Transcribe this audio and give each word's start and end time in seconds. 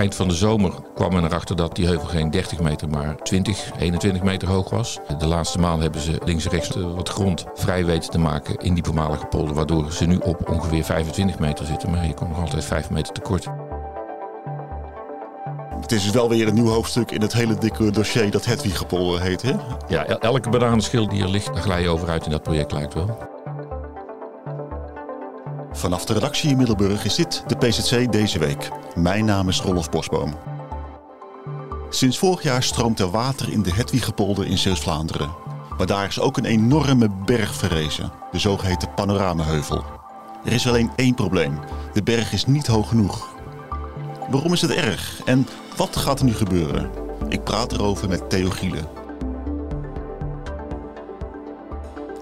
Eind 0.00 0.14
van 0.14 0.28
de 0.28 0.34
zomer 0.34 0.72
kwam 0.94 1.12
men 1.12 1.24
erachter 1.24 1.56
dat 1.56 1.74
die 1.76 1.86
heuvel 1.86 2.08
geen 2.08 2.30
30 2.30 2.60
meter, 2.60 2.88
maar 2.88 3.16
20, 3.16 3.70
21 3.78 4.22
meter 4.22 4.48
hoog 4.48 4.70
was. 4.70 4.98
De 5.18 5.26
laatste 5.26 5.58
maand 5.58 5.82
hebben 5.82 6.00
ze 6.00 6.20
links 6.24 6.44
en 6.44 6.50
rechts 6.50 6.76
wat 6.76 7.08
grond 7.08 7.44
vrij 7.54 7.84
weten 7.84 8.10
te 8.10 8.18
maken 8.18 8.56
in 8.56 8.74
die 8.74 8.84
voormalige 8.84 9.26
polder, 9.26 9.54
waardoor 9.54 9.92
ze 9.92 10.06
nu 10.06 10.16
op 10.16 10.50
ongeveer 10.50 10.84
25 10.84 11.38
meter 11.38 11.66
zitten. 11.66 11.90
Maar 11.90 12.06
je 12.06 12.14
komt 12.14 12.30
nog 12.30 12.40
altijd 12.40 12.64
5 12.64 12.90
meter 12.90 13.12
tekort. 13.12 13.46
Het 15.80 15.92
is 15.92 16.02
dus 16.02 16.12
wel 16.12 16.28
weer 16.28 16.48
een 16.48 16.54
nieuw 16.54 16.68
hoofdstuk 16.68 17.10
in 17.10 17.20
het 17.20 17.32
hele 17.32 17.58
dikke 17.58 17.90
dossier 17.90 18.30
dat 18.30 18.44
Hedwigepolder 18.44 19.20
heet, 19.20 19.42
hè? 19.42 19.52
Ja, 19.88 20.06
elke 20.06 20.50
bananenschil 20.50 21.08
die 21.08 21.22
er 21.22 21.30
ligt, 21.30 21.46
daar 21.46 21.62
glij 21.62 21.82
je 21.82 21.88
over 21.88 22.08
uit 22.08 22.24
in 22.24 22.30
dat 22.30 22.42
project 22.42 22.72
lijkt 22.72 22.94
wel. 22.94 23.18
Vanaf 25.80 26.04
de 26.04 26.12
redactie 26.12 26.50
in 26.50 26.56
Middelburg 26.56 27.04
is 27.04 27.14
dit 27.14 27.44
de 27.46 27.56
PZC 27.56 28.12
deze 28.12 28.38
week. 28.38 28.70
Mijn 28.94 29.24
naam 29.24 29.48
is 29.48 29.60
Rolf 29.60 29.90
Bosboom. 29.90 30.34
Sinds 31.90 32.18
vorig 32.18 32.42
jaar 32.42 32.62
stroomt 32.62 33.00
er 33.00 33.10
water 33.10 33.52
in 33.52 33.62
de 33.62 33.72
Hedwigepolder 33.72 34.46
in 34.46 34.58
Zeeuws-Vlaanderen. 34.58 35.30
Maar 35.78 35.86
daar 35.86 36.06
is 36.06 36.20
ook 36.20 36.36
een 36.36 36.44
enorme 36.44 37.08
berg 37.24 37.54
verrezen, 37.54 38.12
de 38.32 38.38
zogeheten 38.38 38.94
panoramaheuvel. 38.94 39.84
Er 40.44 40.52
is 40.52 40.68
alleen 40.68 40.90
één 40.96 41.14
probleem. 41.14 41.58
De 41.92 42.02
berg 42.02 42.32
is 42.32 42.46
niet 42.46 42.66
hoog 42.66 42.88
genoeg. 42.88 43.28
Waarom 44.30 44.52
is 44.52 44.60
het 44.60 44.70
erg? 44.70 45.20
En 45.24 45.46
wat 45.76 45.96
gaat 45.96 46.18
er 46.18 46.24
nu 46.24 46.34
gebeuren? 46.34 46.90
Ik 47.28 47.44
praat 47.44 47.72
erover 47.72 48.08
met 48.08 48.30
Theo 48.30 48.50
Gielen. 48.50 48.88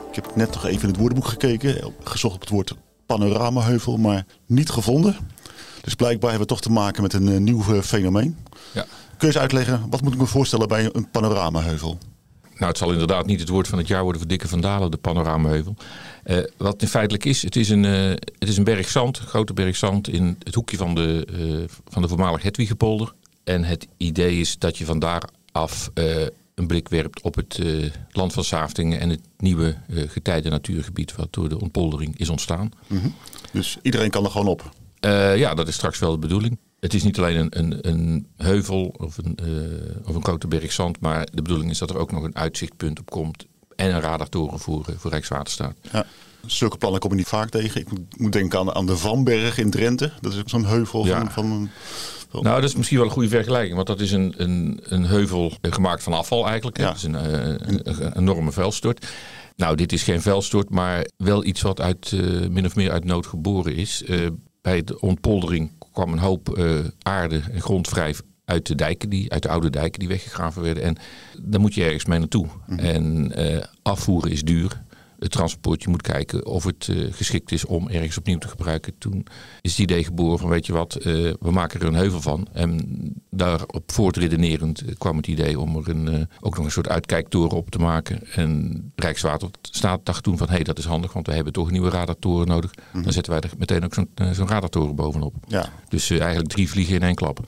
Ik 0.09 0.15
heb 0.15 0.37
net 0.37 0.51
nog 0.51 0.67
even 0.67 0.83
in 0.83 0.89
het 0.89 0.99
woordenboek 0.99 1.29
gekeken, 1.29 1.95
gezocht 2.03 2.35
op 2.35 2.41
het 2.41 2.51
woord 2.51 2.75
panoramaheuvel, 3.09 3.97
maar 3.97 4.27
niet 4.47 4.71
gevonden. 4.71 5.17
Dus 5.81 5.95
blijkbaar 5.95 6.31
hebben 6.31 6.49
we 6.49 6.55
toch 6.55 6.63
te 6.63 6.71
maken 6.71 7.03
met 7.03 7.13
een 7.13 7.27
uh, 7.27 7.39
nieuw 7.39 7.65
uh, 7.71 7.81
fenomeen. 7.81 8.37
Ja. 8.73 8.83
Kun 8.83 8.89
je 9.19 9.27
eens 9.27 9.39
uitleggen, 9.39 9.87
wat 9.91 10.03
moet 10.03 10.13
ik 10.13 10.19
me 10.19 10.27
voorstellen 10.27 10.69
bij 10.69 10.91
een 10.93 11.11
panoramaheuvel? 11.11 11.99
Nou, 12.55 12.71
het 12.71 12.79
zal 12.79 12.93
inderdaad 12.93 13.27
niet 13.27 13.41
het 13.41 13.49
woord 13.49 13.69
van 13.69 13.79
het 13.79 13.87
jaar 13.87 14.03
worden 14.03 14.21
voor 14.21 14.31
Dikke 14.31 14.49
van 14.49 14.61
Dalen, 14.61 14.91
de 14.91 14.97
panoramaheuvel. 14.97 15.77
Uh, 16.25 16.39
wat 16.57 16.83
in 16.83 16.89
feitelijk 16.89 17.25
is, 17.25 17.43
het 17.43 17.57
is 17.57 17.69
een, 17.69 17.83
het 17.83 18.49
is 18.49 18.57
een 18.57 18.65
berg 18.65 18.89
zand, 18.89 19.19
een 19.19 19.27
grote 19.27 19.53
berg 19.53 19.77
zand 19.77 20.09
in 20.09 20.37
het 20.43 20.55
hoekje 20.55 20.77
van 20.77 20.95
de, 20.95 21.69
van 21.89 22.03
de 22.03 22.09
voormalige 22.09 22.47
Hedwigepolder. 22.47 23.13
En 23.45 23.65
het 23.65 23.87
idee 23.97 24.41
is 24.41 24.59
dat 24.59 24.79
je 24.79 24.85
van 24.85 24.99
daar 24.99 25.23
af 25.53 25.91
een 26.59 26.67
blik 26.67 26.89
werpt 26.89 27.21
op 27.21 27.35
het 27.35 27.59
uh, 27.59 27.91
land 28.11 28.33
van 28.33 28.45
Saftingen 28.45 29.01
en 29.01 29.09
het 29.09 29.21
nieuwe 29.37 29.77
uh, 29.89 30.09
getijden 30.09 30.51
natuurgebied 30.51 31.15
wat 31.15 31.29
door 31.31 31.49
de 31.49 31.61
ontpoldering 31.61 32.19
is 32.19 32.29
ontstaan. 32.29 32.71
Mm 32.87 32.99
-hmm. 32.99 33.15
Dus 33.53 33.79
iedereen 33.83 34.11
kan 34.11 34.25
er 34.25 34.31
gewoon 34.31 34.47
op? 34.47 34.71
Uh, 35.01 35.37
ja, 35.37 35.55
dat 35.55 35.69
is 35.69 35.75
straks 35.75 35.99
wel 35.99 36.11
de 36.11 36.19
bedoeling. 36.19 36.59
Het 36.81 36.95
is 36.95 37.03
niet 37.03 37.19
alleen 37.19 37.37
een, 37.37 37.59
een, 37.59 37.89
een 37.89 38.27
heuvel 38.37 38.95
of 38.97 39.19
een, 39.19 39.39
of 40.05 40.15
een 40.15 40.25
grote 40.25 40.49
berg 40.49 40.73
zand, 40.73 41.01
maar 41.01 41.29
de 41.33 41.43
bedoeling 41.43 41.71
is 41.71 41.79
dat 41.79 41.91
er 41.91 41.99
ook 41.99 42.13
nog 42.13 42.23
een 42.23 42.37
uitzichtpunt 42.37 43.01
op 43.01 43.11
komt 43.11 43.47
en 43.77 43.95
een 43.95 44.01
radartoren 44.01 44.59
voor, 44.59 44.85
voor 44.97 45.11
Rijkswaterstaat. 45.11 45.77
Ja. 45.93 46.07
Zulke 46.47 46.77
plannen 46.77 47.01
kom 47.01 47.11
je 47.11 47.17
niet 47.17 47.27
vaak 47.27 47.49
tegen. 47.49 47.81
Ik 47.81 47.89
moet, 48.17 48.33
denken 48.33 48.59
aan, 48.59 48.75
aan 48.75 48.87
de 48.87 48.97
Vanberg 48.97 49.59
in 49.59 49.71
Drenthe. 49.71 50.13
Dat 50.21 50.33
is 50.33 50.39
ook 50.39 50.49
zo'n 50.49 50.67
heuvel 50.67 51.07
ja. 51.07 51.19
van, 51.19 51.31
van 51.31 51.71
nou, 52.31 52.61
dat 52.61 52.65
is 52.65 52.75
misschien 52.77 52.99
wel 52.99 53.07
een 53.07 53.13
goede 53.13 53.29
vergelijking. 53.29 53.75
Want 53.75 53.87
dat 53.87 54.01
is 54.01 54.13
een, 54.13 54.35
een, 54.37 54.81
een 54.83 55.05
heuvel 55.05 55.53
gemaakt 55.63 56.03
van 56.03 56.13
afval 56.13 56.47
eigenlijk. 56.47 56.79
Ja. 56.79 56.89
Het 56.89 56.97
is 56.97 57.03
een, 57.03 57.15
een, 57.15 57.81
een, 57.85 58.17
enorme 58.17 58.53
vuilstort. 58.53 59.07
Nou, 59.57 59.77
dit 59.77 59.93
is 59.93 60.03
geen 60.03 60.23
vuilstort, 60.23 60.71
maar 60.71 61.07
wel 61.17 61.45
iets 61.45 61.63
wat 61.63 61.81
uit, 61.81 62.13
uh, 62.13 62.49
min 62.49 62.65
of 62.65 62.77
meer 62.77 62.91
uit 62.91 63.05
nood 63.05 63.27
geboren 63.27 63.77
is. 63.77 64.03
Uh, 64.07 64.27
bij 64.61 64.85
de 64.85 65.01
ontpoldering 65.01 65.71
kwam 65.93 66.13
een 66.13 66.19
hoop 66.19 66.59
uh, 66.59 66.79
aarde 67.03 67.41
en 67.53 67.61
grond 67.61 67.89
vrij 67.89 68.15
uit 68.45 68.67
de 68.67 68.75
dijken, 68.75 69.09
die, 69.09 69.33
uit 69.33 69.43
de 69.43 69.49
oude 69.49 69.71
dijken 69.71 69.99
die 69.99 70.09
weggegraven 70.09 70.63
werden. 70.63 70.83
En 70.83 70.97
daar 71.43 71.61
moet 71.61 71.75
je 71.75 71.85
ergens 71.85 72.05
mee 72.05 72.19
naartoe. 72.19 72.47
Mm 72.47 72.79
-hmm. 72.79 72.79
En 72.79 73.33
afvoeren 73.83 74.31
is 74.31 74.43
duur 74.43 74.83
het 75.19 75.31
transport. 75.31 75.83
Je 75.83 75.89
moet 75.89 76.03
kijken 76.03 76.47
of 76.47 76.65
het 76.65 76.87
uh, 76.87 77.13
geschikt 77.13 77.53
is 77.53 77.65
om 77.65 77.89
ergens 77.89 78.19
opnieuw 78.19 78.39
te 78.39 78.49
gebruiken. 78.49 78.99
Toen 78.99 79.27
is 79.61 79.71
het 79.71 79.81
idee 79.81 80.05
geboren 80.05 80.39
van 80.39 80.49
weet 80.49 80.67
je 80.67 80.73
wat, 80.73 80.97
uh, 80.99 81.05
we 81.41 81.51
maken 81.51 81.81
er 81.81 81.87
een 81.87 81.95
heuvel 81.95 82.21
van. 82.21 82.49
En 82.53 82.87
daarop 83.31 83.93
voortredenerend 83.93 84.85
kwam 84.99 85.17
het 85.17 85.27
idee 85.27 85.61
om 85.61 85.77
er 85.77 85.89
een, 85.89 86.07
uh, 86.15 86.21
ook 86.41 86.57
nog 86.57 86.65
een 86.65 86.71
soort 86.71 86.89
uitkijktoren 86.89 87.57
op 87.57 87.71
te 87.71 87.79
maken. 87.79 88.33
En 88.35 88.93
Rijkswaterstaat 88.97 90.07
dacht 90.07 90.23
toen 90.23 90.39
van 90.39 90.49
hé 90.49 90.55
hey, 90.55 90.65
dat 90.65 90.79
is 90.79 90.85
handig, 90.85 91.13
want 91.13 91.27
we 91.27 91.33
hebben 91.33 91.53
toch 91.53 91.67
een 91.67 91.73
nieuwe 91.73 91.91
radartoren 91.91 92.47
nodig. 92.47 92.75
Mm 92.75 92.83
-hmm. 92.93 93.03
Dan 93.03 93.13
zetten 93.13 93.33
wij 93.33 93.43
er 93.43 93.51
meteen 93.59 93.85
ook 93.85 93.95
zo'n 93.95 94.09
zo'n 94.33 94.49
radartoren 94.49 94.95
bovenop. 94.95 95.35
Ja. 95.47 95.73
Dus 95.89 96.11
eigenlijk 96.11 96.49
drie 96.49 96.71
vliegen 96.71 96.95
in 96.95 97.03
één 97.03 97.15
klap. 97.15 97.41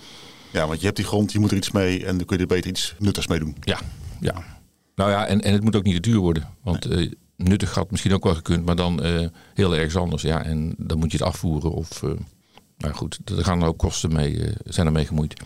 Ja, 0.52 0.66
want 0.66 0.78
je 0.78 0.84
hebt 0.84 0.96
die 0.96 1.06
grond, 1.06 1.32
je 1.32 1.38
moet 1.38 1.50
er 1.50 1.56
iets 1.56 1.70
mee 1.70 2.06
en 2.06 2.16
dan 2.16 2.26
kun 2.26 2.36
je 2.36 2.42
er 2.42 2.48
beter 2.48 2.70
iets 2.70 2.94
nuttigs 2.98 3.26
mee 3.26 3.38
doen. 3.38 3.56
Ja, 3.60 3.78
ja. 4.20 4.58
Nou 4.94 5.10
ja, 5.10 5.26
en, 5.26 5.40
en 5.40 5.52
het 5.52 5.62
moet 5.62 5.76
ook 5.76 5.82
niet 5.82 5.94
te 5.94 6.10
duur 6.10 6.18
worden. 6.18 6.48
Want 6.62 6.88
nee 6.88 7.18
nuttig 7.42 7.74
had 7.74 7.90
misschien 7.90 8.12
ook 8.12 8.24
wel 8.24 8.34
gekund, 8.34 8.64
maar 8.64 8.76
dan 8.76 9.06
uh, 9.06 9.26
heel 9.54 9.74
ergens 9.74 9.96
anders. 9.96 10.22
Ja, 10.22 10.44
en 10.44 10.74
dan 10.78 10.98
moet 10.98 11.12
je 11.12 11.18
het 11.18 11.26
afvoeren. 11.26 11.70
Of, 11.70 12.02
uh, 12.02 12.10
nou 12.78 12.94
goed, 12.94 13.18
er 13.24 13.44
gaan 13.44 13.62
ook 13.62 13.78
kosten 13.78 14.12
mee, 14.12 14.32
uh, 14.32 14.52
zijn 14.64 14.86
ermee 14.86 15.06
gemoeid. 15.06 15.40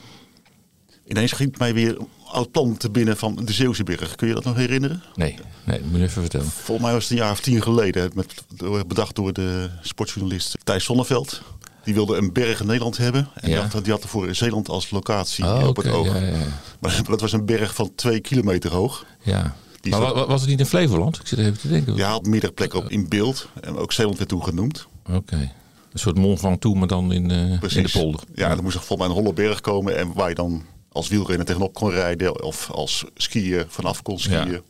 Ineens 1.06 1.32
ging 1.32 1.58
mij 1.58 1.74
weer 1.74 1.96
oud 2.24 2.50
plan 2.50 2.76
te 2.76 2.90
binnen 2.90 3.16
van 3.16 3.44
de 3.44 3.52
Zeeuwseberg. 3.52 4.14
Kun 4.14 4.28
je 4.28 4.34
dat 4.34 4.44
nog 4.44 4.56
herinneren? 4.56 5.02
Nee, 5.14 5.38
nee, 5.64 5.80
moet 5.80 5.98
je 5.98 6.04
even 6.04 6.20
vertellen. 6.20 6.46
Volgens 6.46 6.86
mij 6.86 6.94
was 6.94 7.02
het 7.02 7.12
een 7.12 7.18
jaar 7.18 7.30
of 7.30 7.40
tien 7.40 7.62
geleden. 7.62 8.10
Met, 8.14 8.44
bedacht 8.86 9.14
door 9.14 9.32
de 9.32 9.70
sportjournalist 9.80 10.56
Thijs 10.64 10.84
Zonneveld. 10.84 11.42
Die 11.84 11.94
wilde 11.94 12.16
een 12.16 12.32
berg 12.32 12.60
in 12.60 12.66
Nederland 12.66 12.96
hebben. 12.96 13.28
En 13.34 13.50
ja. 13.50 13.68
die 13.82 13.92
had 13.92 14.02
ervoor 14.02 14.34
Zeeland 14.34 14.68
als 14.68 14.90
locatie 14.90 15.44
oh, 15.44 15.66
op 15.66 15.76
het 15.76 15.88
oog. 15.88 16.06
Ja, 16.06 16.26
ja. 16.26 16.46
Maar 16.80 17.02
dat 17.08 17.20
was 17.20 17.32
een 17.32 17.46
berg 17.46 17.74
van 17.74 17.94
twee 17.94 18.20
kilometer 18.20 18.72
hoog. 18.72 19.06
Ja. 19.22 19.56
Maar 19.90 20.00
was, 20.00 20.26
was 20.26 20.40
het 20.40 20.50
niet 20.50 20.58
in 20.58 20.66
Flevoland? 20.66 21.16
Ik 21.20 21.26
zit 21.26 21.38
even 21.38 21.58
te 21.58 21.68
denken. 21.68 21.96
Ja, 21.96 22.10
had 22.10 22.26
meerdere 22.26 22.52
plekken 22.52 22.78
op 22.78 22.88
in 22.88 23.08
beeld. 23.08 23.48
En 23.60 23.76
ook 23.76 23.92
Zeeland 23.92 24.16
werd 24.16 24.28
toen 24.28 24.44
genoemd. 24.44 24.86
Oké. 25.06 25.16
Okay. 25.16 25.52
Een 25.92 25.98
soort 26.00 26.16
Mont 26.16 26.40
Ventoux, 26.40 26.78
maar 26.78 26.88
dan 26.88 27.12
in, 27.12 27.30
uh, 27.30 27.50
in 27.50 27.82
de 27.82 27.90
polder. 27.92 28.20
Ja, 28.34 28.48
ja. 28.48 28.54
dan 28.54 28.64
moest 28.64 28.76
er 28.76 28.82
volgens 28.82 29.08
mij 29.08 29.16
een 29.16 29.22
holle 29.22 29.34
berg 29.34 29.60
komen. 29.60 29.96
En 29.96 30.12
waar 30.12 30.28
je 30.28 30.34
dan 30.34 30.62
als 30.92 31.08
wielrenner 31.08 31.46
tegenop 31.46 31.74
kon 31.74 31.90
rijden. 31.90 32.42
Of 32.42 32.70
als 32.70 33.04
skier 33.14 33.66
vanaf 33.68 34.02
kon 34.02 34.18
skiën. 34.18 34.50
Ja. 34.50 34.60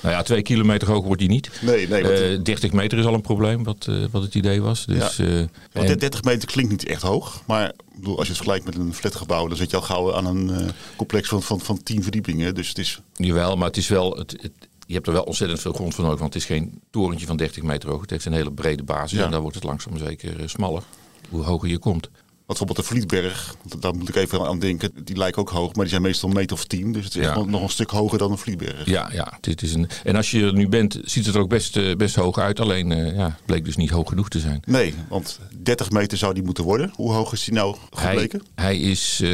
Nou 0.00 0.14
ja, 0.14 0.22
twee 0.22 0.42
kilometer 0.42 0.88
hoog 0.88 1.04
wordt 1.04 1.20
die 1.20 1.28
niet. 1.28 1.50
Nee, 1.60 1.88
nee. 1.88 2.02
Want... 2.02 2.20
Uh, 2.20 2.38
30 2.42 2.72
meter 2.72 2.98
is 2.98 3.04
al 3.04 3.14
een 3.14 3.20
probleem, 3.20 3.64
wat, 3.64 3.86
uh, 3.90 4.04
wat 4.10 4.22
het 4.22 4.34
idee 4.34 4.62
was. 4.62 4.86
Dus, 4.86 5.16
ja. 5.16 5.24
uh, 5.24 5.44
want 5.72 5.88
en... 5.88 5.98
30 5.98 6.22
meter 6.22 6.48
klinkt 6.48 6.70
niet 6.70 6.86
echt 6.86 7.02
hoog. 7.02 7.42
Maar 7.46 7.72
bedoel, 7.94 8.18
als 8.18 8.26
je 8.26 8.32
het 8.32 8.42
vergelijkt 8.42 8.64
met 8.64 8.76
een 8.76 8.94
flatgebouw, 8.94 9.48
dan 9.48 9.56
zit 9.56 9.70
je 9.70 9.76
al 9.76 9.82
gauw 9.82 10.14
aan 10.14 10.26
een 10.26 10.70
complex 10.96 11.28
van, 11.28 11.42
van, 11.42 11.60
van 11.60 11.82
10 11.82 12.02
verdiepingen. 12.02 12.54
Dus 12.54 12.68
het 12.68 12.78
is... 12.78 13.00
Jawel, 13.16 13.56
maar 13.56 13.66
het 13.66 13.76
is 13.76 13.88
wel... 13.88 14.16
Het, 14.16 14.36
het, 14.40 14.52
je 14.86 14.94
hebt 14.94 15.06
er 15.06 15.12
wel 15.12 15.22
ontzettend 15.22 15.60
veel 15.60 15.72
grond 15.72 15.94
voor 15.94 16.04
nodig, 16.04 16.20
want 16.20 16.34
het 16.34 16.42
is 16.42 16.48
geen 16.48 16.80
torentje 16.90 17.26
van 17.26 17.36
30 17.36 17.62
meter 17.62 17.88
hoog. 17.90 18.00
Het 18.00 18.10
heeft 18.10 18.24
een 18.24 18.32
hele 18.32 18.52
brede 18.52 18.82
basis 18.82 19.18
ja. 19.18 19.24
en 19.24 19.30
dan 19.30 19.40
wordt 19.40 19.56
het 19.56 19.64
langzaam 19.64 19.98
zeker 19.98 20.50
smaller 20.50 20.82
hoe 21.28 21.42
hoger 21.42 21.68
je 21.68 21.78
komt. 21.78 22.10
Wat 22.48 22.58
bijvoorbeeld 22.58 22.88
de 22.88 22.94
Vlietberg, 22.94 23.54
daar 23.78 23.94
moet 23.94 24.08
ik 24.08 24.14
even 24.14 24.46
aan 24.46 24.58
denken. 24.58 24.90
Die 25.04 25.16
lijken 25.16 25.40
ook 25.42 25.50
hoog, 25.50 25.74
maar 25.74 25.84
die 25.84 25.88
zijn 25.88 26.02
meestal 26.02 26.28
een 26.28 26.34
meter 26.34 26.56
of 26.56 26.64
tien. 26.64 26.92
Dus 26.92 27.04
het 27.04 27.14
is 27.14 27.24
ja. 27.24 27.44
nog 27.44 27.62
een 27.62 27.68
stuk 27.68 27.90
hoger 27.90 28.18
dan 28.18 28.30
een 28.30 28.38
Vlietberg. 28.38 28.86
Ja, 28.86 29.10
ja 29.12 29.38
dit 29.40 29.62
is 29.62 29.74
een, 29.74 29.88
en 30.04 30.16
als 30.16 30.30
je 30.30 30.44
er 30.44 30.52
nu 30.52 30.68
bent, 30.68 31.00
ziet 31.04 31.26
het 31.26 31.34
er 31.34 31.40
ook 31.40 31.48
best, 31.48 31.96
best 31.96 32.14
hoog 32.14 32.38
uit. 32.38 32.60
Alleen, 32.60 32.90
uh, 32.90 33.16
ja, 33.16 33.24
het 33.24 33.46
bleek 33.46 33.64
dus 33.64 33.76
niet 33.76 33.90
hoog 33.90 34.08
genoeg 34.08 34.28
te 34.28 34.38
zijn. 34.38 34.62
Nee, 34.66 34.94
want 35.08 35.40
30 35.62 35.90
meter 35.90 36.18
zou 36.18 36.34
die 36.34 36.42
moeten 36.42 36.64
worden. 36.64 36.92
Hoe 36.94 37.12
hoog 37.12 37.32
is 37.32 37.44
die 37.44 37.54
nou 37.54 37.76
gebleken? 37.90 38.42
Hij, 38.54 38.64
hij 38.64 38.78
is, 38.78 39.20
uh, 39.22 39.30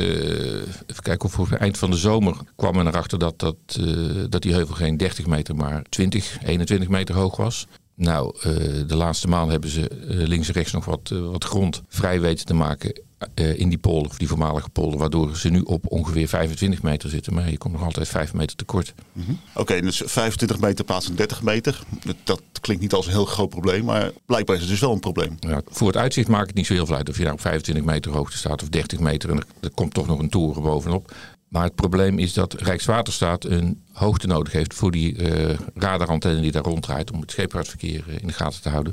even 0.86 1.02
kijken, 1.02 1.24
of 1.24 1.32
voor 1.32 1.48
het 1.50 1.60
eind 1.60 1.78
van 1.78 1.90
de 1.90 1.96
zomer 1.96 2.36
kwam 2.56 2.74
men 2.74 2.86
erachter 2.86 3.18
dat, 3.18 3.38
dat, 3.38 3.56
uh, 3.80 4.24
dat 4.28 4.42
die 4.42 4.52
heuvel 4.52 4.74
geen 4.74 4.96
30 4.96 5.26
meter, 5.26 5.56
maar 5.56 5.82
20, 5.88 6.38
21 6.44 6.88
meter 6.88 7.14
hoog 7.14 7.36
was. 7.36 7.66
Nou, 7.94 8.36
uh, 8.36 8.42
de 8.86 8.96
laatste 8.96 9.28
maand 9.28 9.50
hebben 9.50 9.70
ze 9.70 9.90
uh, 9.90 10.26
links 10.26 10.48
en 10.48 10.54
rechts 10.54 10.72
nog 10.72 10.84
wat, 10.84 11.10
uh, 11.12 11.30
wat 11.30 11.44
grond 11.44 11.82
vrij 11.88 12.20
weten 12.20 12.46
te 12.46 12.54
maken 12.54 13.02
eh, 13.34 13.58
in 13.58 13.68
die 13.68 13.78
polder, 13.78 14.10
of 14.10 14.18
die 14.18 14.28
voormalige 14.28 14.68
polder, 14.68 14.98
waardoor 14.98 15.36
ze 15.36 15.48
nu 15.48 15.60
op 15.60 15.84
ongeveer 15.88 16.28
25 16.28 16.82
meter 16.82 17.08
zitten. 17.08 17.34
Maar 17.34 17.50
je 17.50 17.58
komt 17.58 17.72
nog 17.72 17.82
altijd 17.82 18.08
5 18.08 18.32
meter 18.32 18.56
tekort. 18.56 18.94
Mm 19.12 19.40
Oké, 19.54 19.80
dus 19.80 20.02
25 20.04 20.60
meter 20.60 20.84
plaats 20.84 21.06
van 21.06 21.14
30 21.14 21.42
meter. 21.42 21.82
Dat, 22.04 22.16
dat, 22.24 22.42
klinkt 22.60 22.82
niet 22.82 22.92
als 22.92 23.06
een 23.06 23.12
heel 23.12 23.24
groot 23.24 23.48
probleem, 23.48 23.84
maar 23.84 24.10
blijkbaar 24.26 24.54
is 24.54 24.62
het 24.62 24.70
dus 24.70 24.80
wel 24.80 24.92
een 24.92 25.00
probleem. 25.00 25.36
Ja, 25.40 25.60
voor 25.66 25.86
het 25.86 25.96
uitzicht 25.96 26.28
maakt 26.28 26.46
het 26.46 26.56
niet 26.56 26.66
zo 26.66 26.72
heel 26.72 26.86
veel 26.86 26.96
uit 26.96 27.08
of 27.08 27.16
je 27.16 27.22
nou 27.22 27.34
op 27.34 27.40
25 27.40 27.84
meter 27.84 28.12
hoogte 28.12 28.36
staat 28.36 28.62
of 28.62 28.68
30 28.68 29.00
meter. 29.00 29.30
En 29.30 29.36
er, 29.36 29.44
er 29.60 29.70
komt 29.70 29.94
toch 29.94 30.06
nog 30.06 30.18
een 30.18 30.28
toren 30.28 30.62
bovenop. 30.62 31.12
Maar 31.54 31.64
het 31.64 31.74
probleem 31.74 32.18
is 32.18 32.32
dat 32.32 32.52
Rijkswaterstaat 32.52 33.44
een 33.44 33.82
hoogte 33.92 34.26
nodig 34.26 34.52
heeft 34.52 34.74
voor 34.74 34.90
die 34.90 35.16
uh, 35.16 35.58
radarantenne 35.74 36.40
die 36.40 36.52
daar 36.52 36.62
ronddraait 36.62 37.10
om 37.10 37.20
het 37.20 37.30
scheepvaartverkeer 37.30 38.04
in 38.20 38.26
de 38.26 38.32
gaten 38.32 38.62
te 38.62 38.68
houden. 38.68 38.92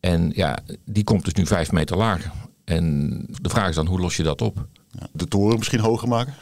En 0.00 0.32
ja, 0.34 0.58
die 0.84 1.04
komt 1.04 1.24
dus 1.24 1.34
nu 1.34 1.46
vijf 1.46 1.72
meter 1.72 1.96
lager. 1.96 2.32
En 2.64 3.10
de 3.42 3.48
vraag 3.48 3.68
is 3.68 3.74
dan, 3.74 3.86
hoe 3.86 4.00
los 4.00 4.16
je 4.16 4.22
dat 4.22 4.40
op? 4.40 4.66
De 5.12 5.28
toren 5.28 5.58
misschien 5.58 5.80
hoger 5.80 6.08
maken? 6.08 6.34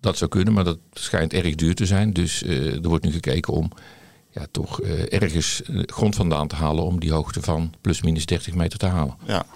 Dat 0.00 0.16
zou 0.16 0.30
kunnen, 0.30 0.52
maar 0.52 0.64
dat 0.64 0.78
schijnt 0.92 1.32
erg 1.32 1.54
duur 1.54 1.74
te 1.74 1.86
zijn. 1.86 2.12
Dus 2.12 2.42
uh, 2.42 2.74
er 2.74 2.88
wordt 2.88 3.04
nu 3.04 3.12
gekeken 3.12 3.52
om 3.52 3.70
ja, 4.30 4.46
toch 4.50 4.82
uh, 4.82 5.12
ergens 5.12 5.62
grond 5.74 6.14
vandaan 6.14 6.48
te 6.48 6.56
halen 6.56 6.84
om 6.84 7.00
die 7.00 7.12
hoogte 7.12 7.42
van 7.42 7.74
plus 7.80 8.02
minus 8.02 8.26
30 8.26 8.54
meter 8.54 8.78
te 8.78 8.86
halen. 8.86 9.16
Ja. 9.26 9.46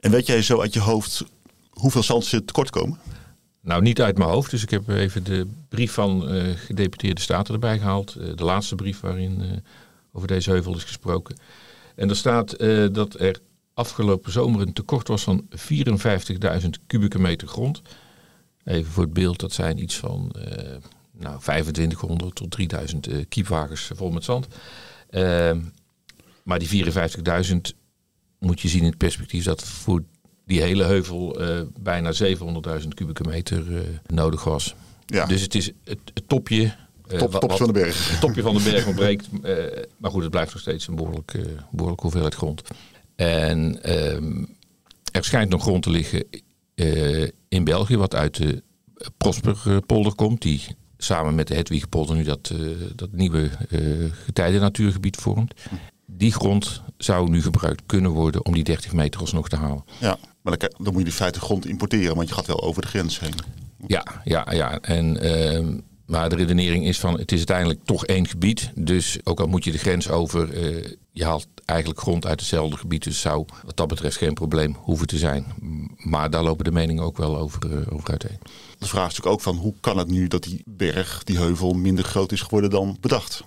En 0.00 0.10
weet 0.10 0.26
jij 0.26 0.42
zo 0.42 0.60
uit 0.60 0.72
je 0.72 0.80
hoofd 0.80 1.24
hoeveel 1.70 2.02
zand 2.02 2.24
ze 2.24 2.44
tekort 2.44 2.70
komen? 2.70 2.98
Nou, 3.60 3.82
niet 3.82 4.00
uit 4.00 4.18
mijn 4.18 4.30
hoofd. 4.30 4.50
Dus 4.50 4.62
ik 4.62 4.70
heb 4.70 4.88
even 4.88 5.24
de 5.24 5.46
brief 5.68 5.92
van 5.92 6.34
uh, 6.34 6.56
gedeputeerde 6.56 7.20
staten 7.20 7.54
erbij 7.54 7.78
gehaald. 7.78 8.12
de 8.12 8.44
laatste 8.44 8.74
brief 8.74 9.00
waarin 9.00 9.62
over 10.12 10.28
deze 10.28 10.50
heuvel 10.50 10.76
is 10.76 10.84
gesproken. 10.84 11.36
En 11.94 12.08
er 12.08 12.16
staat 12.16 12.58
dat 12.92 13.20
er 13.20 13.40
afgelopen 13.74 14.32
zomer 14.32 14.60
een 14.60 14.72
tekort 14.72 15.08
was 15.08 15.22
van 15.22 15.48
54.000 15.56 16.68
kubieke 16.86 17.18
meter 17.18 17.48
grond. 17.48 17.82
Even 18.64 18.92
voor 18.92 19.02
het 19.02 19.12
beeld, 19.12 19.40
dat 19.40 19.52
zijn 19.52 19.82
iets 19.82 19.96
van 19.96 20.32
nou, 21.18 21.40
2500 21.40 22.34
tot 22.34 22.50
3000 22.50 23.08
uh, 23.08 23.24
kiepwagens 23.28 23.90
vol 23.94 24.10
met 24.10 24.24
zand. 24.24 24.46
Uh, 25.10 25.56
maar 26.42 26.58
die 26.58 26.84
54.000 26.84 27.56
moet 28.38 28.60
je 28.60 28.68
zien 28.68 28.80
in 28.82 28.88
het 28.88 28.98
perspectief 28.98 29.44
dat 29.44 29.64
voor 29.64 30.02
die 30.48 30.60
hele 30.62 30.84
heuvel 30.84 31.38
bijna 31.80 32.12
700.000 32.80 32.88
kubieke 32.94 33.24
meter 33.28 33.64
nodig 34.06 34.44
was. 34.44 34.74
Ja. 35.06 35.26
Dus 35.26 35.40
het 35.40 35.54
is 35.54 35.66
het, 35.84 35.98
het 36.14 36.28
topje 36.28 36.74
Top, 37.16 37.30
topje 37.30 37.56
van 37.56 37.66
de 37.66 37.72
berg. 37.72 38.10
Het 38.10 38.20
topje 38.20 38.42
van 38.42 38.54
de 38.56 38.62
berg 38.62 38.86
ontbreekt. 38.86 39.28
Uh, 39.42 39.56
maar 40.00 40.10
goed, 40.10 40.22
het 40.22 40.30
blijft 40.30 40.52
nog 40.52 40.60
steeds 40.60 40.86
een 40.86 40.94
behoorlijke, 40.94 41.38
uh, 41.38 41.46
behoorlijke 41.70 42.02
hoeveelheid 42.02 42.34
grond. 42.34 42.62
En 43.16 43.78
uh, 43.84 44.14
er 45.12 45.24
schijnt 45.24 45.50
nog 45.50 45.62
grond 45.62 45.82
te 45.82 45.90
liggen 45.90 46.24
uh, 46.74 47.28
in 47.48 47.64
België, 47.64 47.96
wat 47.96 48.14
uit 48.14 48.36
de 48.36 48.62
Prosperpolder 49.16 50.14
komt. 50.14 50.42
Die 50.42 50.62
samen 50.98 51.34
met 51.34 51.48
de 51.48 51.54
Hedwigpolder 51.54 52.16
nu 52.16 52.22
dat, 52.22 52.52
dat 52.94 53.12
nieuwe 53.12 53.50
getijden 54.24 54.60
natuurgebied 54.60 55.16
vormt. 55.16 55.54
Die 56.10 56.32
grond 56.32 56.82
zou 56.96 57.30
nu 57.30 57.42
gebruikt 57.42 57.82
kunnen 57.86 58.10
worden 58.10 58.44
om 58.44 58.52
die 58.52 58.64
30 58.64 58.92
meter 58.92 59.20
alsnog 59.20 59.48
te 59.48 59.56
halen. 59.56 59.84
Ja, 60.00 60.18
maar 60.42 60.58
dan, 60.58 60.72
dan 60.76 60.92
moet 60.92 60.98
je 60.98 61.04
die 61.04 61.12
feite 61.12 61.40
grond 61.40 61.66
importeren, 61.66 62.16
want 62.16 62.28
je 62.28 62.34
gaat 62.34 62.46
wel 62.46 62.62
over 62.62 62.82
de 62.82 62.88
grens 62.88 63.20
heen. 63.20 63.34
Ja, 63.86 64.04
ja, 64.24 64.52
ja. 64.52 64.80
En 64.80 65.20
ehm, 65.20 65.78
maar 66.08 66.28
de 66.28 66.36
redenering 66.36 66.86
is 66.86 66.98
van 66.98 67.18
het 67.18 67.32
is 67.32 67.36
uiteindelijk 67.36 67.84
toch 67.84 68.06
één 68.06 68.26
gebied. 68.26 68.70
Dus 68.74 69.18
ook 69.24 69.40
al 69.40 69.46
moet 69.46 69.64
je 69.64 69.72
de 69.72 69.78
grens 69.78 70.08
over, 70.08 70.54
uh, 70.54 70.84
je 71.12 71.24
haalt 71.24 71.46
eigenlijk 71.64 72.00
grond 72.00 72.26
uit 72.26 72.40
hetzelfde 72.40 72.76
gebied. 72.76 73.04
Dus 73.04 73.20
zou 73.20 73.44
wat 73.64 73.76
dat 73.76 73.88
betreft 73.88 74.16
geen 74.16 74.34
probleem 74.34 74.76
hoeven 74.78 75.06
te 75.06 75.18
zijn. 75.18 75.46
Maar 75.96 76.30
daar 76.30 76.42
lopen 76.42 76.64
de 76.64 76.70
meningen 76.70 77.02
ook 77.02 77.16
wel 77.16 77.38
over, 77.38 77.70
uh, 77.70 77.92
over 77.92 78.10
uiteen. 78.10 78.38
De 78.78 78.86
vraag 78.86 79.10
is 79.10 79.16
natuurlijk 79.16 79.26
ook 79.26 79.40
van 79.40 79.56
hoe 79.56 79.74
kan 79.80 79.98
het 79.98 80.08
nu 80.08 80.28
dat 80.28 80.42
die 80.42 80.62
berg, 80.64 81.24
die 81.24 81.38
heuvel, 81.38 81.72
minder 81.72 82.04
groot 82.04 82.32
is 82.32 82.42
geworden 82.42 82.70
dan 82.70 82.96
bedacht? 83.00 83.44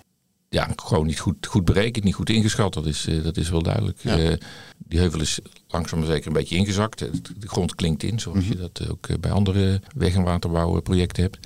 Ja, 0.52 0.68
gewoon 0.76 1.06
niet 1.06 1.18
goed, 1.18 1.46
goed 1.46 1.64
berekend, 1.64 2.04
niet 2.04 2.14
goed 2.14 2.30
ingeschat. 2.30 2.74
Dat 2.74 2.86
is, 2.86 3.06
uh, 3.06 3.24
dat 3.24 3.36
is 3.36 3.50
wel 3.50 3.62
duidelijk. 3.62 3.98
Ja. 4.00 4.36
die 4.78 4.98
heuvel 4.98 5.20
is 5.20 5.38
langzaam 5.68 5.98
maar 5.98 6.08
zeker 6.08 6.26
een 6.26 6.32
beetje 6.32 6.56
ingezakt. 6.56 6.98
De 7.40 7.48
grond 7.48 7.74
klinkt 7.74 8.02
in, 8.02 8.20
zoals 8.20 8.38
mm 8.38 8.44
-hmm. 8.44 8.52
je 8.52 8.70
dat 8.72 8.90
ook 8.90 9.20
bij 9.20 9.30
andere 9.30 9.80
weg- 9.94 10.14
en 10.14 10.22
waterbouwprojecten 10.22 11.22
hebt. 11.22 11.38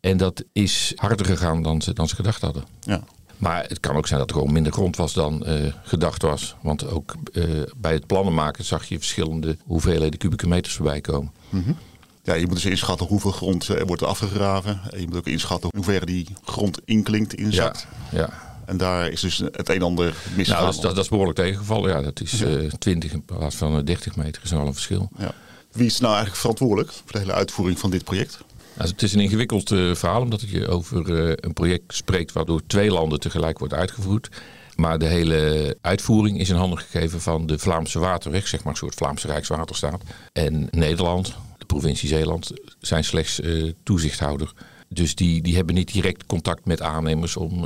En 0.00 0.16
dat 0.16 0.44
is 0.52 0.92
harder 0.96 1.26
gegaan 1.26 1.62
dan 1.62 1.82
ze, 1.82 1.92
dan 1.92 2.08
ze 2.08 2.14
gedacht 2.14 2.40
hadden. 2.40 2.64
Ja. 2.80 3.04
Maar 3.36 3.64
het 3.68 3.80
kan 3.80 3.96
ook 3.96 4.06
zijn 4.06 4.20
dat 4.20 4.30
er 4.30 4.36
gewoon 4.36 4.52
minder 4.52 4.72
grond 4.72 4.96
was 4.96 5.12
dan 5.12 5.42
uh, 5.46 5.72
gedacht 5.82 6.22
was. 6.22 6.56
Want 6.62 6.86
ook 6.86 7.14
uh, 7.32 7.62
bij 7.76 7.92
het 7.92 8.06
plannen 8.06 8.34
maken 8.34 8.64
zag 8.64 8.84
je 8.84 8.98
verschillende 8.98 9.56
hoeveelheden 9.64 10.18
kubieke 10.18 10.48
meters 10.48 10.74
voorbij 10.74 11.00
komen. 11.00 11.32
Mm 11.48 11.62
-hmm. 11.62 11.76
Ja, 12.22 12.34
je 12.34 12.46
moet 12.46 12.54
dus 12.54 12.64
inschatten 12.64 13.06
hoeveel 13.06 13.30
grond 13.30 13.68
er 13.68 13.86
wordt 13.86 14.02
afgegraven. 14.02 14.80
En 14.90 15.00
je 15.00 15.06
moet 15.06 15.16
ook 15.16 15.26
inschatten 15.26 15.70
hoe 15.74 15.84
ver 15.84 16.06
die 16.06 16.26
grond 16.44 16.80
inklinkt, 16.84 17.34
inzakt. 17.34 17.86
Ja, 18.10 18.18
ja. 18.18 18.48
En 18.64 18.76
daar 18.76 19.08
is 19.08 19.20
dus 19.20 19.38
het 19.38 19.68
een 19.68 19.74
en 19.74 19.82
ander 19.82 20.14
misgegaan. 20.36 20.62
Nou, 20.62 20.74
dat, 20.74 20.82
dat, 20.82 20.94
dat, 20.94 21.04
is 21.04 21.10
behoorlijk 21.10 21.38
tegengevallen. 21.38 21.90
Ja, 21.90 22.00
dat 22.00 22.20
is 22.20 22.32
ja. 22.32 22.46
uh, 22.46 22.70
20 22.70 23.12
in 23.12 23.24
plaats 23.24 23.56
van 23.56 23.84
30 23.84 24.16
meter 24.16 24.42
is 24.44 24.50
wel 24.50 24.66
een 24.66 24.72
verschil. 24.72 25.08
Ja. 25.18 25.34
Wie 25.72 25.86
is 25.86 26.00
nou 26.00 26.12
eigenlijk 26.12 26.40
verantwoordelijk 26.40 26.92
voor 26.92 27.12
de 27.12 27.18
hele 27.18 27.32
uitvoering 27.32 27.78
van 27.78 27.90
dit 27.90 28.04
project? 28.04 28.38
Nou, 28.74 28.90
het 28.90 29.02
is 29.02 29.12
een 29.12 29.20
ingewikkeld 29.20 29.70
uh, 29.70 29.94
verhaal, 29.94 30.20
omdat 30.20 30.40
je 30.40 30.68
over 30.68 31.08
uh, 31.08 31.32
een 31.36 31.52
project 31.52 31.94
spreekt 31.94 32.32
waardoor 32.32 32.62
twee 32.66 32.90
landen 32.90 33.20
tegelijk 33.20 33.58
wordt 33.58 33.74
uitgevoerd. 33.74 34.28
Maar 34.76 34.98
de 34.98 35.06
hele 35.06 35.76
uitvoering 35.80 36.40
is 36.40 36.48
in 36.48 36.56
handen 36.56 36.78
gegeven 36.78 37.20
van 37.20 37.46
de 37.46 37.58
Vlaamse 37.58 37.98
Waterweg, 37.98 38.48
zeg 38.48 38.62
maar 38.62 38.72
een 38.72 38.78
soort 38.78 38.94
Vlaamse 38.94 39.26
Rijkswaterstaat. 39.26 40.02
En 40.32 40.68
Nederland, 40.70 41.26
de 41.26 41.32
provincie 41.72 42.08
Zeeland, 42.08 42.52
zijn 42.78 43.04
slechts 43.04 43.40
uh, 43.40 43.72
toezichthouder. 43.82 44.52
Dus 44.88 45.14
die, 45.14 45.42
die 45.42 45.56
hebben 45.56 45.74
niet 45.74 45.92
direct 45.92 46.26
contact 46.26 46.64
met 46.64 46.82
aannemers 46.82 47.36
om, 47.36 47.64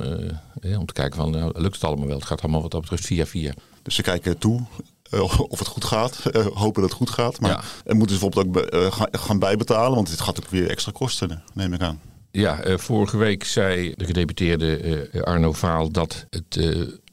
om 0.78 0.86
te 0.86 0.92
kijken 0.92 1.16
van 1.16 1.30
nou, 1.30 1.60
lukt 1.60 1.74
het 1.74 1.84
allemaal 1.84 2.06
wel. 2.06 2.16
Het 2.16 2.26
gaat 2.26 2.42
allemaal 2.42 2.62
wat 2.62 2.70
dat 2.70 2.80
betreft 2.80 3.06
via 3.06 3.26
via. 3.26 3.54
Dus 3.82 3.94
ze 3.94 4.02
kijken 4.02 4.38
toe 4.38 4.62
uh, 5.10 5.40
of 5.48 5.58
het 5.58 5.68
goed 5.68 5.84
gaat. 5.84 6.16
Hopen 6.54 6.80
dat 6.80 6.90
het 6.90 6.98
goed 6.98 7.10
gaat. 7.10 7.40
Maar 7.40 7.50
ja. 7.50 7.62
en 7.84 7.96
moeten 7.96 8.16
ze 8.16 8.28
bijvoorbeeld 8.28 8.72
ook 8.72 8.94
gaan 9.12 9.38
bijbetalen, 9.38 9.94
want 9.94 10.08
dit 10.10 10.20
gaat 10.20 10.40
ook 10.44 10.50
weer 10.50 10.70
extra 10.70 10.92
kosten, 10.92 11.42
neem 11.52 11.72
ik 11.72 11.80
aan. 11.80 12.00
Ja, 12.30 12.78
vorige 12.78 13.16
week 13.16 13.44
zei 13.44 13.94
de 13.96 14.04
gedeputeerde 14.04 15.08
Arno 15.24 15.52
Vaal 15.52 15.90
dat 15.90 16.26
het 16.30 16.60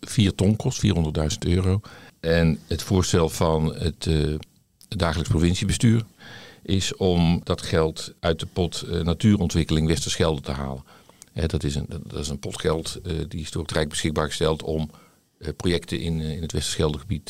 4 0.01 0.35
ton 0.35 0.55
kost, 0.55 0.85
400.000 0.85 0.91
euro. 1.39 1.81
En 2.19 2.59
het 2.67 2.83
voorstel 2.83 3.29
van 3.29 3.75
het 3.75 4.09
dagelijks 4.87 5.29
provinciebestuur 5.29 6.03
is 6.63 6.95
om 6.95 7.41
dat 7.43 7.61
geld 7.61 8.13
uit 8.19 8.39
de 8.39 8.45
pot 8.45 8.85
natuurontwikkeling 9.03 9.87
Westerschelde 9.87 10.41
te 10.41 10.51
halen. 10.51 10.83
dat, 11.33 11.63
is 11.63 11.75
een, 11.75 11.87
dat 12.03 12.19
is 12.19 12.27
een 12.27 12.39
pot 12.39 12.59
geld 12.59 12.99
die 13.27 13.41
is 13.41 13.51
door 13.51 13.61
het 13.61 13.71
Rijk 13.71 13.89
beschikbaar 13.89 14.27
gesteld 14.27 14.63
om 14.63 14.89
projecten 15.57 15.99
in, 15.99 16.19
in 16.19 16.41
het 16.41 16.51
Westerscheldegebied 16.51 17.25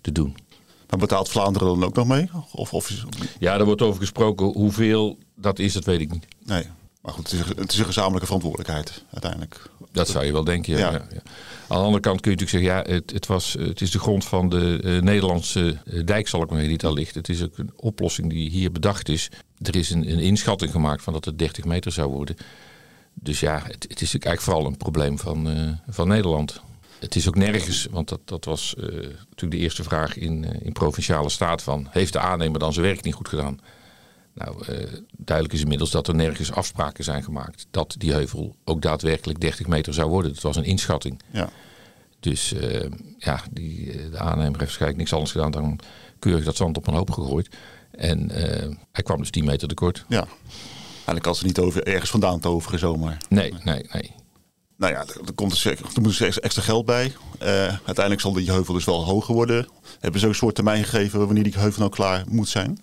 te 0.00 0.12
doen. 0.12 0.36
Maar 0.88 0.98
betaalt 0.98 1.28
Vlaanderen 1.28 1.68
dan 1.68 1.84
ook 1.84 1.94
nog 1.94 2.06
mee? 2.06 2.30
Of, 2.52 2.72
of... 2.72 3.04
Ja, 3.38 3.58
er 3.58 3.64
wordt 3.64 3.82
over 3.82 4.00
gesproken. 4.00 4.46
Hoeveel 4.46 5.18
dat 5.34 5.58
is, 5.58 5.72
dat 5.72 5.84
weet 5.84 6.00
ik 6.00 6.12
niet. 6.12 6.26
Nee, 6.44 6.64
maar 7.02 7.12
goed, 7.12 7.30
het 7.30 7.40
is, 7.40 7.48
het 7.56 7.72
is 7.72 7.78
een 7.78 7.84
gezamenlijke 7.84 8.26
verantwoordelijkheid 8.26 9.04
uiteindelijk. 9.10 9.62
Dat 9.92 10.08
zou 10.08 10.24
je 10.24 10.32
wel 10.32 10.44
denken, 10.44 10.76
ja. 10.76 10.90
ja. 10.90 10.98
Aan 11.68 11.78
de 11.78 11.84
andere 11.84 12.00
kant 12.00 12.20
kun 12.20 12.30
je 12.30 12.36
natuurlijk 12.36 12.74
zeggen, 12.74 12.92
ja, 12.92 12.96
het, 12.96 13.12
het, 13.12 13.26
was, 13.26 13.52
het 13.58 13.80
is 13.80 13.90
de 13.90 13.98
grond 13.98 14.24
van 14.24 14.48
de 14.48 14.80
uh, 14.84 15.00
Nederlandse 15.00 15.78
uh, 15.84 16.04
dijk, 16.04 16.28
zal 16.28 16.42
ik 16.42 16.50
maar 16.50 16.58
zeggen, 16.58 16.78
die 16.78 16.88
daar 16.88 16.96
ligt. 16.96 17.14
Het 17.14 17.28
is 17.28 17.42
ook 17.42 17.58
een 17.58 17.72
oplossing 17.76 18.30
die 18.30 18.50
hier 18.50 18.72
bedacht 18.72 19.08
is. 19.08 19.30
Er 19.62 19.76
is 19.76 19.90
een, 19.90 20.10
een 20.10 20.18
inschatting 20.18 20.70
gemaakt 20.70 21.02
van 21.02 21.12
dat 21.12 21.24
het 21.24 21.38
30 21.38 21.64
meter 21.64 21.92
zou 21.92 22.10
worden. 22.10 22.36
Dus 23.14 23.40
ja, 23.40 23.54
het, 23.54 23.82
het 23.82 23.82
is 23.82 24.12
natuurlijk 24.12 24.24
eigenlijk 24.24 24.40
vooral 24.40 24.66
een 24.66 24.76
probleem 24.76 25.18
van, 25.18 25.48
uh, 25.48 25.68
van 25.88 26.08
Nederland. 26.08 26.60
Het 26.98 27.16
is 27.16 27.28
ook 27.28 27.36
nergens, 27.36 27.86
want 27.90 28.08
dat, 28.08 28.20
dat 28.24 28.44
was 28.44 28.74
uh, 28.78 28.84
natuurlijk 28.84 29.50
de 29.50 29.56
eerste 29.56 29.82
vraag 29.82 30.16
in, 30.16 30.44
in 30.62 30.72
provinciale 30.72 31.28
staat 31.28 31.62
van... 31.62 31.86
heeft 31.90 32.12
de 32.12 32.18
aannemer 32.18 32.58
dan 32.58 32.72
zijn 32.72 32.86
werk 32.86 33.02
niet 33.02 33.14
goed 33.14 33.28
gedaan? 33.28 33.60
Nou, 34.34 34.56
uh, 34.68 34.86
duidelijk 35.16 35.54
is 35.54 35.62
inmiddels 35.62 35.90
dat 35.90 36.08
er 36.08 36.14
nergens 36.14 36.52
afspraken 36.52 37.04
zijn 37.04 37.24
gemaakt... 37.24 37.66
dat 37.70 37.94
die 37.98 38.12
heuvel 38.12 38.56
ook 38.64 38.82
daadwerkelijk 38.82 39.40
30 39.40 39.66
meter 39.66 39.94
zou 39.94 40.10
worden. 40.10 40.32
Dat 40.32 40.42
was 40.42 40.56
een 40.56 40.64
inschatting. 40.64 41.22
Ja. 41.30 41.48
Dus 42.20 42.54
ja, 43.18 43.40
die, 43.50 44.10
de 44.10 44.18
aannemer 44.18 44.44
heeft 44.44 44.58
waarschijnlijk 44.58 44.98
niks 44.98 45.12
anders 45.12 45.32
gedaan... 45.32 45.50
dan 45.50 45.78
keurig 46.18 46.44
dat 46.44 46.56
zand 46.56 46.76
op 46.76 46.86
een 46.86 46.94
hoop 46.94 47.10
gegooid. 47.10 47.48
En 47.90 48.30
hij 48.92 49.02
kwam 49.02 49.18
dus 49.18 49.30
10 49.30 49.44
meter 49.44 49.68
tekort. 49.68 50.04
Ja. 50.08 50.26
Eigenlijk 50.94 51.26
als 51.26 51.38
ze 51.38 51.44
niet 51.44 51.58
over, 51.58 51.82
ergens 51.82 52.10
vandaan 52.10 52.40
te 52.40 52.48
overen 52.48 52.78
zomaar. 52.78 53.16
Nee, 53.28 53.54
nee, 53.64 53.86
nee. 53.92 54.14
Nou 54.76 54.92
ja, 54.92 55.00
er, 55.26 55.32
komt 55.34 55.50
dus, 55.50 55.64
er 55.64 55.78
moet 56.00 56.18
dus 56.18 56.40
extra 56.40 56.62
geld 56.62 56.86
bij. 56.86 57.14
Uh, 57.42 57.48
uiteindelijk 57.66 58.20
zal 58.20 58.32
die 58.32 58.50
heuvel 58.50 58.74
dus 58.74 58.84
wel 58.84 59.04
hoger 59.04 59.34
worden. 59.34 59.68
Hebben 60.00 60.20
ze 60.20 60.26
ook 60.26 60.32
een 60.32 60.38
soort 60.38 60.54
termijn 60.54 60.84
gegeven 60.84 61.26
wanneer 61.26 61.42
die 61.42 61.58
heuvel 61.58 61.78
nou 61.78 61.90
klaar 61.90 62.24
moet 62.28 62.48
zijn? 62.48 62.78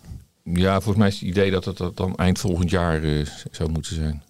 Ja, 0.54 0.74
volgens 0.74 0.98
mij 0.98 1.08
is 1.08 1.14
het 1.14 1.30
idee 1.30 1.52
dat 1.52 1.66
het 1.66 1.98
dan 1.98 2.16
eind 2.16 2.40
volgend 2.40 2.70
jaar 2.70 3.04
uh, 3.04 3.26
zou 3.52 3.70
moeten 3.70 3.96
zijn. 3.96 4.24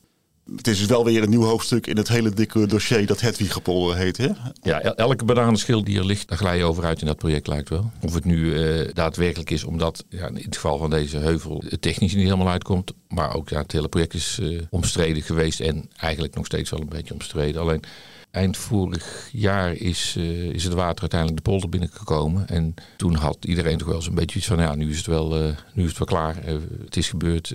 Het 0.56 0.68
is 0.68 0.78
dus 0.78 0.88
wel 0.88 1.06
weer 1.06 1.24
een 1.24 1.30
nieuw 1.30 1.44
hoofdstuk 1.44 1.88
in 1.88 1.98
het 1.98 2.08
hele 2.08 2.30
dikke 2.30 2.68
dossier 2.68 3.06
dat 3.06 3.22
Hedwiggepolder 3.22 3.98
heet. 3.98 4.18
Hè? 4.18 4.30
Ja, 4.62 4.82
elke 4.82 5.26
bananenschil 5.26 5.84
die 5.84 5.98
er 5.98 6.06
ligt, 6.06 6.28
daar 6.28 6.38
glij 6.38 6.58
je 6.58 6.64
over 6.64 6.84
uit 6.84 7.02
in 7.02 7.08
dat 7.08 7.18
project 7.18 7.48
lijkt 7.48 7.70
wel. 7.70 7.92
Of 8.02 8.14
het 8.14 8.26
nu 8.26 8.38
uh, 8.38 8.90
daadwerkelijk 8.94 9.50
is, 9.50 9.64
omdat 9.64 10.06
ja, 10.10 10.28
in 10.28 10.36
het 10.36 10.56
geval 10.56 10.78
van 10.78 10.90
deze 10.90 11.18
heuvel 11.18 11.64
het 11.70 11.82
technisch 11.82 12.14
niet 12.14 12.24
helemaal 12.24 12.50
uitkomt. 12.50 12.94
Maar 13.08 13.36
ook 13.36 13.50
ja, 13.50 13.62
het 13.62 13.72
hele 13.72 13.88
project 13.88 14.14
is 14.14 14.40
uh, 14.42 14.62
omstreden 14.70 15.24
geweest 15.24 15.60
en 15.60 15.90
eigenlijk 15.98 16.36
nog 16.36 16.46
steeds 16.46 16.70
wel 16.70 16.82
een 16.82 16.90
beetje 16.90 17.14
omstreden. 17.14 17.62
Alleen 17.62 17.84
Eind 18.31 18.57
vorig 18.57 19.29
jaar 19.31 19.74
is, 19.74 20.15
uh, 20.17 20.41
is 20.41 20.63
het 20.63 20.74
water 20.74 21.00
uiteindelijk 21.01 21.43
de 21.43 21.51
polder 21.51 21.69
binnengekomen. 21.69 22.48
En 22.48 22.74
toen 22.98 23.15
had 23.15 23.38
iedereen 23.45 23.77
toch 23.77 23.88
wel 23.88 23.95
eens 23.95 24.07
een 24.07 24.15
beetje 24.15 24.38
iets 24.38 24.48
van, 24.48 24.59
ja, 24.59 24.75
nu 24.75 24.89
is 24.89 24.98
het 24.98 25.05
wel, 25.05 25.41
uh, 25.43 25.55
nu 25.74 25.83
is 25.83 25.89
het 25.89 25.98
wel 25.98 26.07
klaar. 26.07 26.50
Uh, 26.50 26.55
het 26.86 26.98
is 26.98 27.09
gebeurd. 27.09 27.53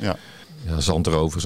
ja. 0.00 0.16
Ja, 0.66 0.80
zand 0.80 1.06
erover, 1.06 1.42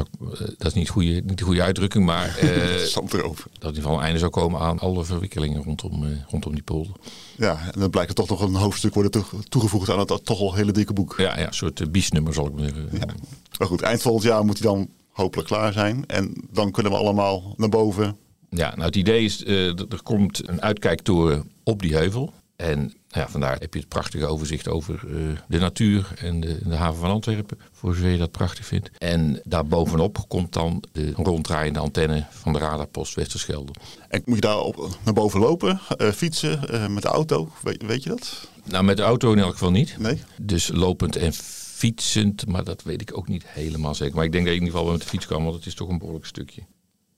dat 0.58 0.66
is 0.66 0.72
niet, 0.72 0.88
goede, 0.88 1.22
niet 1.24 1.38
de 1.38 1.44
goede 1.44 1.62
uitdrukking, 1.62 2.04
maar 2.04 2.38
zand 2.86 3.14
erover. 3.14 3.44
dat 3.52 3.62
in 3.62 3.68
ieder 3.68 3.82
geval 3.82 3.96
een 3.96 4.02
einde 4.04 4.18
zou 4.18 4.30
komen 4.30 4.60
aan 4.60 4.78
alle 4.78 5.04
verwikkelingen 5.04 5.62
rondom, 5.62 6.04
rondom 6.30 6.54
die 6.54 6.62
polder. 6.62 6.92
Ja, 7.36 7.70
en 7.74 7.80
dan 7.80 7.90
blijkt 7.90 8.08
er 8.10 8.16
toch 8.16 8.28
nog 8.28 8.40
een 8.40 8.54
hoofdstuk 8.54 8.94
worden 8.94 9.24
toegevoegd 9.48 9.90
aan 9.90 9.98
het 9.98 10.24
toch 10.24 10.40
al 10.40 10.54
hele 10.54 10.72
dikke 10.72 10.92
boek. 10.92 11.14
Ja, 11.16 11.38
ja 11.38 11.46
een 11.46 11.54
soort 11.54 11.92
biesnummer 11.92 12.34
zal 12.34 12.46
ik 12.46 12.52
maar 12.52 12.64
zeggen. 12.64 12.88
Ja. 12.92 13.14
Maar 13.58 13.68
goed, 13.68 13.82
eind 13.82 14.02
volgend 14.02 14.24
jaar 14.24 14.44
moet 14.44 14.58
hij 14.58 14.68
dan 14.68 14.88
hopelijk 15.10 15.48
klaar 15.48 15.72
zijn. 15.72 16.06
En 16.06 16.32
dan 16.50 16.70
kunnen 16.70 16.92
we 16.92 16.98
allemaal 16.98 17.54
naar 17.56 17.68
boven 17.68 18.16
ja, 18.56 18.70
nou 18.74 18.82
het 18.82 18.96
idee 18.96 19.24
is, 19.24 19.42
uh, 19.42 19.68
er 19.68 20.02
komt 20.02 20.48
een 20.48 20.62
uitkijktoren 20.62 21.50
op 21.62 21.82
die 21.82 21.94
heuvel. 21.94 22.32
En 22.56 22.78
nou 22.78 22.92
ja, 23.08 23.28
vandaar 23.28 23.58
heb 23.58 23.74
je 23.74 23.80
het 23.80 23.88
prachtige 23.88 24.26
overzicht 24.26 24.68
over 24.68 25.02
uh, 25.06 25.38
de 25.48 25.58
natuur 25.58 26.12
en 26.16 26.40
de, 26.40 26.58
de, 26.64 26.74
haven 26.74 27.00
van 27.00 27.10
Antwerpen. 27.10 27.58
Voor 27.72 27.94
zover 27.94 28.10
je 28.10 28.18
dat 28.18 28.30
prachtig 28.30 28.66
vindt. 28.66 28.90
En 28.98 29.40
daarbovenop 29.44 30.24
komt 30.28 30.52
dan 30.52 30.84
de 30.92 31.12
ronddraaiende 31.16 31.78
antenne 31.78 32.26
van 32.30 32.52
de 32.52 32.58
radarpost 32.58 33.14
Westerschelde. 33.14 33.72
En 34.08 34.22
moet 34.24 34.34
je 34.34 34.40
daar 34.40 34.60
op, 34.60 34.98
naar 35.04 35.14
boven 35.14 35.40
lopen, 35.40 35.80
uh, 35.98 36.10
fietsen, 36.10 36.60
met 36.92 37.02
de 37.02 37.08
auto? 37.08 37.52
Weet, 37.62 37.86
weet, 37.86 38.02
je 38.02 38.08
dat? 38.08 38.48
Nou, 38.64 38.84
met 38.84 38.96
de 38.96 39.02
auto 39.02 39.32
in 39.32 39.38
elk 39.38 39.52
geval 39.52 39.70
niet. 39.70 39.96
Nee? 39.98 40.22
Dus 40.40 40.68
lopend 40.72 41.16
en 41.16 41.32
fietsend, 41.32 42.46
maar 42.46 42.64
dat 42.64 42.82
weet 42.82 43.00
ik 43.00 43.16
ook 43.16 43.28
niet 43.28 43.44
helemaal 43.46 43.94
zeker. 43.94 44.14
Maar 44.14 44.24
ik 44.24 44.32
denk 44.32 44.44
dat 44.44 44.54
ik 44.54 44.60
in 44.60 44.66
ieder 44.66 44.78
geval 44.78 44.84
wel 44.84 44.98
met 44.98 45.02
de 45.02 45.16
fiets 45.16 45.26
kan, 45.26 45.42
want 45.42 45.54
het 45.54 45.66
is 45.66 45.74
toch 45.74 45.88
een 45.88 45.98
behoorlijk 45.98 46.26
stukje. 46.26 46.62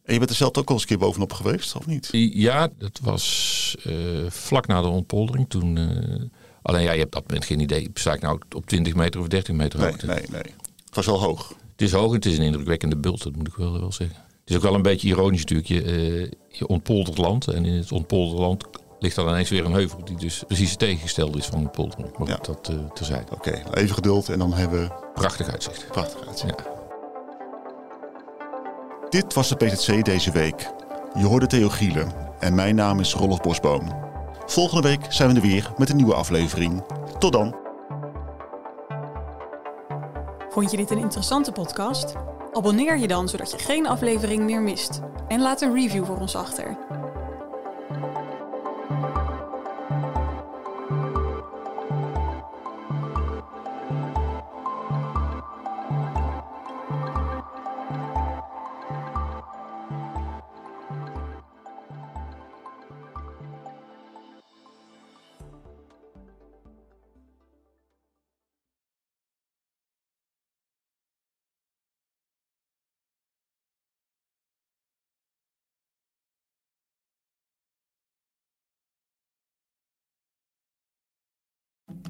En 0.06 0.12
je 0.12 0.18
bent 0.18 0.30
er 0.30 0.36
zelf 0.36 0.56
ook 0.56 0.68
al 0.68 0.72
eens 0.74 0.82
een 0.82 0.88
keer 0.88 0.98
bovenop 0.98 1.32
geweest, 1.32 1.76
of 1.76 1.86
niet? 1.86 2.08
Ja, 2.32 2.68
dat 2.78 3.00
was 3.02 3.76
uh, 3.86 3.94
vlak 4.28 4.66
na 4.66 4.80
de 4.80 4.86
ontpoldering. 4.86 5.48
Toen, 5.48 5.76
uh, 5.76 6.22
alleen 6.62 6.82
ja, 6.82 6.92
je 6.92 6.98
hebt 6.98 7.14
op 7.14 7.20
dat 7.20 7.26
moment 7.26 7.44
geen 7.44 7.60
idee. 7.60 7.90
Sta 7.94 8.12
ik 8.12 8.20
nou 8.20 8.40
op 8.56 8.66
20 8.66 8.94
meter 8.94 9.20
of 9.20 9.28
13 9.28 9.56
meter 9.56 9.78
nee, 9.78 9.88
hoogte? 9.88 10.06
Nee, 10.06 10.24
nee. 10.30 10.54
Het 10.84 10.94
was 10.94 11.06
wel 11.06 11.20
hoog. 11.20 11.48
Het 11.72 11.82
is 11.82 11.92
hoog, 11.92 12.12
het 12.12 12.26
is 12.26 12.38
een 12.38 12.44
indrukwekkende 12.44 12.96
bult, 12.96 13.22
dat 13.22 13.36
moet 13.36 13.46
ik 13.46 13.54
wel, 13.54 13.80
wel 13.80 13.92
zeggen. 13.92 14.16
Het 14.16 14.50
is 14.50 14.56
ook 14.56 14.62
wel 14.62 14.74
een 14.74 14.82
beetje 14.82 15.08
ironisch 15.08 15.40
natuurlijk. 15.40 15.68
Je, 15.68 15.84
uh, 15.84 16.30
je 16.48 16.66
ontpoldert 16.66 17.18
land 17.18 17.48
en 17.48 17.64
in 17.64 17.74
het 17.74 17.92
ontpolderde 17.92 18.42
land 18.42 18.64
ligt 18.98 19.16
dan 19.16 19.28
ineens 19.28 19.50
weer 19.50 19.64
een 19.64 19.72
heuvel 19.72 20.04
die 20.04 20.16
dus 20.16 20.44
precies 20.46 20.70
het 20.70 20.78
tegengestelde 20.78 21.38
is 21.38 21.46
van 21.46 21.62
de 21.62 21.68
poldering. 21.68 22.18
Maar 22.18 22.28
ja. 22.28 22.38
dat 22.42 22.68
uh, 22.72 22.90
terzijde. 22.94 23.32
Oké, 23.32 23.48
okay, 23.48 23.82
even 23.82 23.94
geduld 23.94 24.28
en 24.28 24.38
dan 24.38 24.52
hebben 24.52 24.80
we... 24.80 24.90
Prachtig 25.14 25.48
uitzicht. 25.48 25.86
Prachtig 25.90 26.26
uitzicht. 26.26 26.62
Ja. 26.64 26.75
Dit 29.16 29.34
was 29.34 29.48
de 29.48 29.56
PZC 29.56 30.04
deze 30.04 30.30
week. 30.30 30.72
Je 31.14 31.24
hoorde 31.24 31.46
Theo 31.46 31.68
Gielen 31.68 32.12
en 32.38 32.54
mijn 32.54 32.74
naam 32.74 33.00
is 33.00 33.14
Rolf 33.14 33.40
Bosboom. 33.40 33.92
Volgende 34.46 34.88
week 34.88 35.06
zijn 35.08 35.28
we 35.28 35.34
er 35.34 35.40
weer 35.40 35.72
met 35.76 35.90
een 35.90 35.96
nieuwe 35.96 36.14
aflevering. 36.14 36.82
Tot 37.18 37.32
dan. 37.32 37.56
Vond 40.48 40.70
je 40.70 40.76
dit 40.76 40.90
een 40.90 40.98
interessante 40.98 41.52
podcast? 41.52 42.14
Abonneer 42.52 42.98
je 42.98 43.08
dan 43.08 43.28
zodat 43.28 43.50
je 43.50 43.58
geen 43.58 43.86
aflevering 43.86 44.44
meer 44.44 44.62
mist. 44.62 45.00
En 45.28 45.40
laat 45.40 45.60
een 45.60 45.74
review 45.74 46.04
voor 46.04 46.20
ons 46.20 46.34
achter. 46.34 46.76